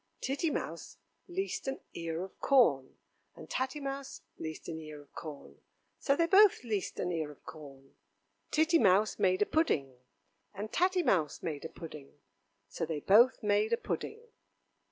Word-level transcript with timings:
Titty 0.19 0.49
Mouse 0.49 0.97
leased 1.27 1.67
an 1.67 1.79
ear 1.93 2.23
of 2.23 2.39
corn, 2.39 2.97
and 3.35 3.47
Tatty 3.47 3.79
Mouse 3.79 4.23
leased 4.39 4.67
an 4.67 4.79
ear 4.79 4.99
of 4.99 5.13
corn, 5.13 5.59
So 5.99 6.15
they 6.15 6.25
both 6.25 6.63
leased 6.63 6.97
an 6.99 7.11
ear 7.11 7.29
of 7.29 7.45
corn. 7.45 7.93
Titty 8.49 8.79
Mouse 8.79 9.19
made 9.19 9.43
a 9.43 9.45
pudding, 9.45 9.99
and 10.55 10.71
Tatty 10.73 11.03
Mouse 11.03 11.43
made 11.43 11.65
a 11.65 11.69
pudding, 11.69 12.13
So 12.67 12.83
they 12.83 12.99
both 13.01 13.43
made 13.43 13.73
a 13.73 13.77
pudding. 13.77 14.21